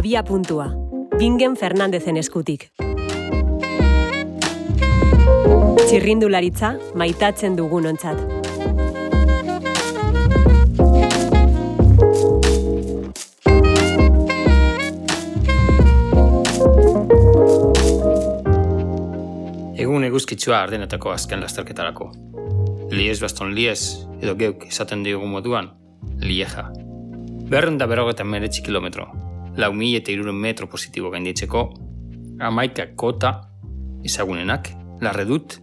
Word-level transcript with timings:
Abia 0.00 0.22
puntua. 0.24 0.64
Bingen 1.18 1.58
Fernandezen 1.60 2.16
eskutik. 2.16 2.62
Txirrindularitza 5.82 6.70
maitatzen 6.96 7.58
dugun 7.58 7.90
ontzat. 7.90 8.16
Egun 19.76 20.08
eguzkitsua 20.08 20.62
ardenetako 20.62 21.12
azken 21.12 21.44
lasterketarako. 21.44 22.08
Lies 22.88 23.20
baston 23.20 23.52
lies, 23.52 24.06
edo 24.24 24.32
geuk 24.40 24.64
esaten 24.72 25.04
diogu 25.04 25.28
moduan, 25.28 25.74
lieja. 26.24 26.70
Berren 27.52 27.76
da 27.76 27.84
berrogeta 27.90 28.24
meretzi 28.24 28.64
kilometro, 28.64 29.12
lau 29.60 29.72
mila 29.76 30.00
eta 30.00 30.12
iruren 30.12 30.36
metro 30.40 30.66
positibo 30.66 31.10
gainditzeko, 31.12 31.64
amaika 32.40 32.86
kota 32.96 33.34
ezagunenak, 34.04 34.70
larredut, 35.04 35.58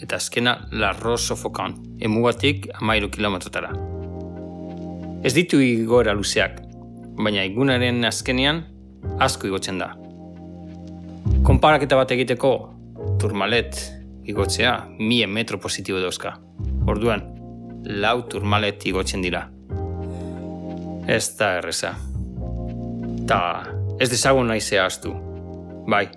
eta 0.00 0.16
azkena 0.16 0.56
larro 0.72 1.16
sofokan, 1.18 1.74
emugatik 2.00 2.68
amairu 2.80 3.10
kilometrotara. 3.10 3.72
Ez 5.24 5.34
ditu 5.36 5.60
igora 5.60 6.14
luzeak, 6.16 6.62
baina 7.20 7.44
igunaren 7.44 8.04
azkenean 8.08 8.62
asko 9.20 9.50
igotzen 9.50 9.80
da. 9.82 9.92
Konparaketa 11.44 11.98
bat 11.98 12.12
egiteko, 12.16 12.52
turmalet 13.20 13.80
igotzea 14.30 14.74
mie 14.98 15.26
metro 15.26 15.58
positibo 15.60 16.00
dauzka. 16.00 16.36
Orduan, 16.88 17.26
lau 17.84 18.20
turmalet 18.28 18.86
igotzen 18.88 19.24
dira. 19.24 19.48
Ez 21.10 21.26
da 21.36 21.56
erreza. 21.58 21.96
Ta 23.30 23.62
ez 24.02 24.08
dezagun 24.10 24.48
naizea 24.50 24.88
astu. 24.90 25.12
Bai, 25.86 26.08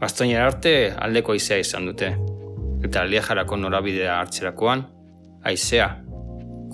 bastoinera 0.00 0.48
arte 0.48 0.72
aldeko 1.06 1.36
aizea 1.36 1.60
izan 1.62 1.86
dute. 1.86 2.08
Eta 2.82 3.04
liejarako 3.06 3.56
norabidea 3.62 4.16
hartzerakoan, 4.18 4.82
aizea 5.46 5.86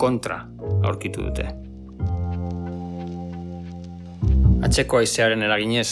kontra 0.00 0.39
aurkitu 0.89 1.27
dute. 1.27 1.44
Atzeko 4.64 5.02
aizearen 5.02 5.44
eraginez, 5.44 5.91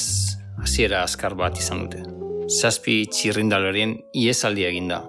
hasiera 0.65 1.03
azkar 1.05 1.37
bat 1.37 1.61
izan 1.61 1.85
dute. 1.85 2.01
Zazpi 2.49 3.03
txirrindalerien 3.13 3.99
iesaldi 4.17 4.65
eginda. 4.65 5.03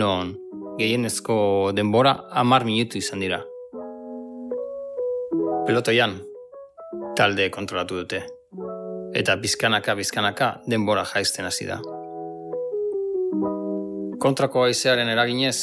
Non, 0.00 0.32
gehienezko 0.80 1.36
denbora 1.76 2.16
amar 2.32 2.64
minutu 2.64 2.96
izan 2.96 3.20
dira. 3.20 3.44
Pelotoian, 5.68 6.16
talde 7.20 7.50
kontrolatu 7.52 7.98
dute. 8.00 8.22
Eta 9.14 9.34
bizkanaka 9.36 9.92
bizkanaka 9.94 10.46
denbora 10.72 11.02
jaizten 11.04 11.44
hasi 11.44 11.66
da. 11.68 11.76
Kontrako 14.24 14.62
aizearen 14.64 15.08
eraginez, 15.12 15.58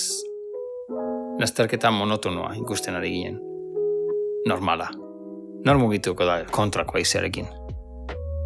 lasterketa 1.42 1.90
monotonoa 1.92 2.52
ikusten 2.60 2.98
ari 3.00 3.10
ginen. 3.10 3.40
Normala. 4.46 4.92
Nor 5.66 5.80
mugituko 5.82 6.28
da 6.30 6.36
kontrako 6.60 7.00
aizearekin. 7.00 7.50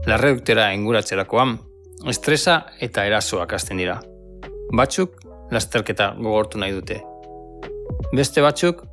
Larreduktera 0.08 0.70
inguratzerakoan, 0.78 1.58
estresa 2.14 2.62
eta 2.88 3.04
erasoak 3.10 3.58
hasten 3.58 3.82
dira. 3.84 3.98
Batzuk, 4.78 5.20
lasterketa 5.52 6.14
gogortu 6.22 6.64
nahi 6.64 6.78
dute. 6.78 7.02
Beste 8.16 8.48
batzuk, 8.48 8.86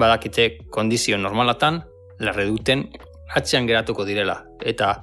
badakite 0.00 0.48
kondizio 0.72 1.20
normalatan, 1.20 1.82
larreduten 2.24 2.88
atzean 3.36 3.66
geratuko 3.66 4.04
direla, 4.04 4.42
eta 4.64 4.94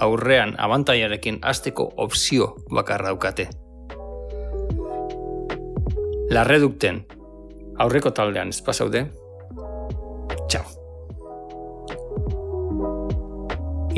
aurrean 0.00 0.54
abantaiarekin 0.58 1.38
hasteko 1.42 1.92
opzio 1.96 2.54
bakarra 2.74 3.12
daukate. 3.12 3.48
Larredukten 6.30 7.04
aurreko 7.78 8.10
taldean 8.10 8.48
ez 8.52 8.60
pasaude. 8.62 9.06
Txau. 10.48 10.64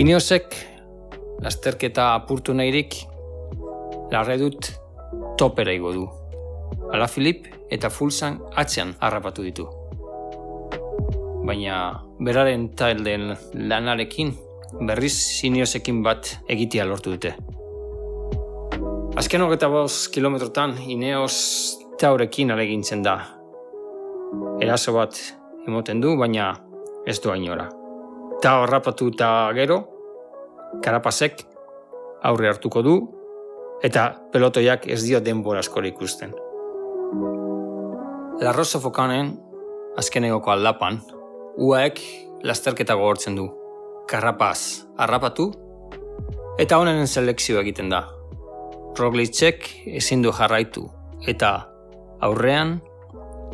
Ineosek 0.01 0.55
lasterketa 1.43 2.15
apurtu 2.15 2.55
nahirik 2.55 2.95
larredut 4.13 4.71
topera 5.39 5.73
igo 5.73 5.93
du. 5.93 6.07
Ala 6.93 7.07
Filip 7.07 7.47
eta 7.71 7.91
Fulsan 7.91 8.41
atzean 8.57 8.95
harrapatu 9.01 9.43
ditu. 9.43 9.80
Baina 11.47 11.75
beraren 12.21 12.69
taldeen 12.77 13.33
lanarekin 13.55 14.35
berriz 14.87 15.15
siniosekin 15.41 16.03
bat 16.05 16.37
egitea 16.49 16.85
lortu 16.87 17.15
dute. 17.15 17.35
Azken 19.19 19.43
hogeta 19.43 19.69
boz 19.69 20.09
kilometrotan 20.15 20.77
Ineos 20.87 21.79
taurekin 22.01 22.53
alegintzen 22.55 23.03
da. 23.03 23.17
Eraso 24.63 24.95
bat 24.95 25.19
emoten 25.67 26.01
du, 26.01 26.15
baina 26.17 26.53
ez 27.07 27.19
du 27.21 27.33
ainora. 27.33 27.69
Ta 28.41 28.61
horrapatu 28.63 29.11
eta 29.13 29.51
gero, 29.57 29.81
karapasek 30.85 31.43
aurre 32.25 32.53
hartuko 32.53 32.83
du, 32.87 32.97
eta 33.83 34.07
pelotoiak 34.33 34.87
ez 34.87 35.03
dio 35.05 35.21
denbora 35.25 35.65
askor 35.65 35.89
ikusten. 35.89 36.33
Larroso 38.41 38.81
fokanen, 38.81 39.35
azkenegoko 40.01 40.53
aldapan, 40.55 41.01
uaek 41.57 42.01
lasterketa 42.43 42.95
gogortzen 42.95 43.37
du. 43.37 43.49
Karrapaz 44.11 44.87
harrapatu, 44.99 45.51
eta 46.59 46.79
honen 46.79 47.07
selekzio 47.07 47.61
egiten 47.61 47.91
da. 47.93 48.05
Roglitzek 48.99 49.69
ezin 49.87 50.23
du 50.23 50.33
jarraitu, 50.35 50.89
eta 51.31 51.53
aurrean, 52.21 52.81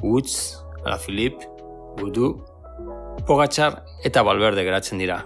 Woods, 0.03 0.63
Ala 0.85 0.99
Filip, 0.99 1.43
Gudu, 1.99 2.33
Pogatzar 3.27 3.83
eta 4.05 4.23
Balberde 4.23 4.65
geratzen 4.65 5.01
dira. 5.03 5.23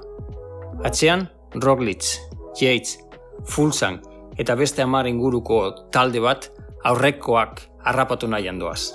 Atzean, 0.84 1.26
Roglic, 1.54 2.16
Yates, 2.60 2.98
Fulsang 3.44 4.00
eta 4.40 4.54
beste 4.56 4.82
amar 4.82 5.08
inguruko 5.10 5.90
talde 5.92 6.20
bat 6.22 6.48
aurrekoak 6.88 7.60
harrapatu 7.84 8.28
nahian 8.30 8.58
doaz. 8.60 8.92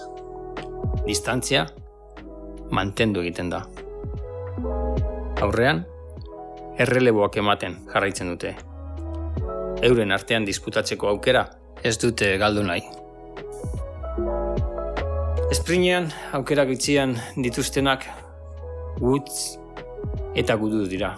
Distantzia, 1.05 1.67
mantendu 2.75 3.23
egiten 3.23 3.49
da. 3.53 3.63
Aurrean, 5.45 5.83
erreleboak 6.81 7.37
ematen 7.39 7.77
jarraitzen 7.91 8.31
dute. 8.33 8.55
Euren 9.85 10.11
artean 10.15 10.45
disputatzeko 10.47 11.09
aukera 11.11 11.45
ez 11.83 11.97
dute 12.01 12.31
galdu 12.41 12.63
nahi. 12.65 12.83
Esprinean, 15.53 16.09
aukera 16.33 16.65
gitzian 16.69 17.15
dituztenak 17.37 18.07
Woods 18.99 19.57
eta 20.35 20.55
gudu 20.59 20.85
dira. 20.89 21.13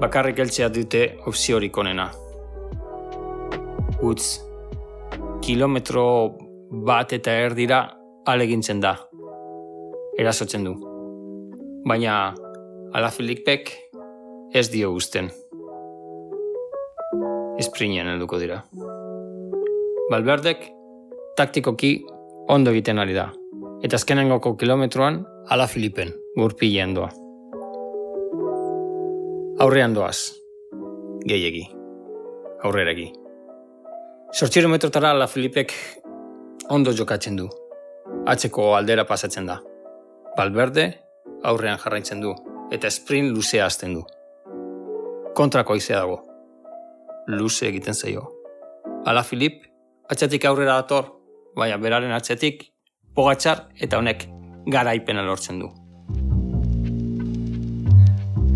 Bakarrik 0.00 0.38
eltzea 0.40 0.70
dute 0.72 1.02
opziorik 1.28 1.76
onena. 1.82 2.08
Woods, 4.00 4.30
kilometro 5.44 6.06
bat 6.86 7.12
eta 7.12 7.34
erdira 7.46 7.82
alegintzen 8.30 8.80
da. 8.80 8.96
Erasotzen 10.20 10.66
du. 10.66 10.74
Baina 11.88 12.34
ala 12.92 13.08
Filipek 13.08 13.70
ez 14.52 14.66
dio 14.68 14.90
guzten. 14.92 15.30
Esprinean 17.62 18.10
helduko 18.12 18.40
dira. 18.42 18.58
Balberdek 20.10 20.66
taktikoki 21.40 21.94
ondo 22.52 22.74
egiten 22.74 23.00
ari 23.00 23.16
da. 23.16 23.30
Eta 23.80 23.96
azkenengoko 23.96 24.58
kilometroan 24.60 25.22
ala 25.48 25.66
Filipen 25.66 26.12
gurpilean 26.36 26.92
doa. 26.98 27.08
Aurrean 29.64 29.96
doaz. 29.96 30.34
Gehiegi. 31.24 31.64
Aurreregi. 32.60 33.08
Sortxiro 34.36 34.68
metrotara 34.68 35.16
ala 35.16 35.32
Filipek 35.32 35.72
ondo 36.68 36.92
jokatzen 36.92 37.40
du. 37.40 37.48
Atzeko 38.28 38.74
aldera 38.76 39.08
pasatzen 39.08 39.48
da. 39.48 39.62
Balberde 40.36 40.84
aurrean 41.44 41.78
jarraitzen 41.78 42.20
du. 42.22 42.34
Eta 42.70 42.90
sprint 42.90 43.32
luzea 43.34 43.66
azten 43.66 43.94
du. 43.96 44.04
Kontrako 45.34 45.74
aizea 45.74 45.98
dago. 45.98 46.20
Luze 47.26 47.68
egiten 47.68 47.94
zaio. 47.94 48.28
Ala 49.06 49.22
Filip, 49.26 49.64
atxatik 50.10 50.44
aurrera 50.46 50.76
dator, 50.80 51.08
baina 51.56 51.78
beraren 51.82 52.12
atzetik 52.14 52.68
pogatxar 53.14 53.66
eta 53.80 53.98
honek 53.98 54.26
garaipena 54.70 55.24
lortzen 55.26 55.58
du. 55.62 55.70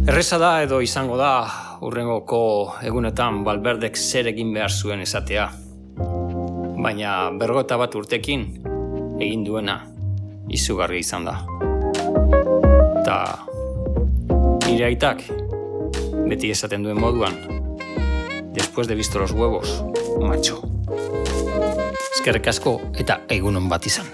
Erreza 0.04 0.38
da 0.38 0.52
edo 0.62 0.82
izango 0.84 1.16
da 1.16 1.32
urrengoko 1.82 2.40
egunetan 2.84 3.42
balberdek 3.44 3.96
zer 3.96 4.28
egin 4.30 4.52
behar 4.54 4.70
zuen 4.70 5.00
esatea. 5.00 5.48
Baina 6.84 7.16
bergota 7.40 7.80
bat 7.80 7.94
urtekin 7.96 8.46
egin 9.18 9.46
duena 9.48 9.80
izugarri 10.52 11.00
izan 11.00 11.24
da. 11.24 11.38
Ta 13.04 13.44
nire 14.66 14.86
aitak 14.88 15.22
Beti 16.24 16.50
esaten 16.50 16.82
duen 16.82 16.98
moduan, 16.98 17.34
después 18.54 18.88
de 18.88 18.94
visto 18.94 19.18
los 19.18 19.32
huevos, 19.32 19.84
macho. 20.20 20.62
Eskerrik 22.14 22.48
asko 22.48 22.78
eta 22.96 23.20
egunon 23.28 23.68
bat 23.68 23.84
izan. 23.86 24.08